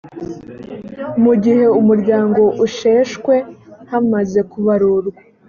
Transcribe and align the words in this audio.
mu 1.23 1.33
gihe 1.43 1.65
umuryango 1.81 2.41
usheshwe 2.65 3.33
hamaze 3.91 4.39
kubarurwa 4.51 5.19